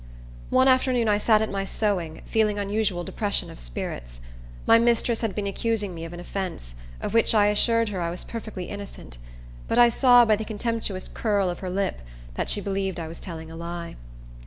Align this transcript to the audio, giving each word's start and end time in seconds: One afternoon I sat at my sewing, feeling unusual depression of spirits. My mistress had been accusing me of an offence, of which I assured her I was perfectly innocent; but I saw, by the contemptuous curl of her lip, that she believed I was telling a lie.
One 0.49 0.67
afternoon 0.67 1.07
I 1.07 1.19
sat 1.19 1.43
at 1.43 1.51
my 1.51 1.63
sewing, 1.63 2.23
feeling 2.25 2.57
unusual 2.57 3.03
depression 3.03 3.51
of 3.51 3.59
spirits. 3.59 4.19
My 4.65 4.79
mistress 4.79 5.21
had 5.21 5.35
been 5.35 5.45
accusing 5.45 5.93
me 5.93 6.05
of 6.05 6.11
an 6.13 6.19
offence, 6.19 6.73
of 6.99 7.13
which 7.13 7.35
I 7.35 7.49
assured 7.49 7.89
her 7.89 8.01
I 8.01 8.09
was 8.09 8.23
perfectly 8.23 8.63
innocent; 8.65 9.19
but 9.67 9.77
I 9.77 9.89
saw, 9.89 10.25
by 10.25 10.35
the 10.35 10.43
contemptuous 10.43 11.07
curl 11.07 11.51
of 11.51 11.59
her 11.59 11.69
lip, 11.69 12.01
that 12.33 12.49
she 12.49 12.61
believed 12.61 12.99
I 12.99 13.07
was 13.07 13.19
telling 13.19 13.51
a 13.51 13.55
lie. 13.55 13.95